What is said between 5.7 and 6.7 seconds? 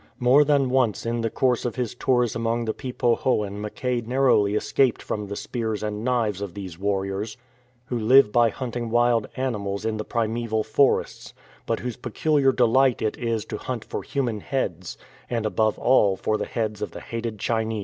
and knives of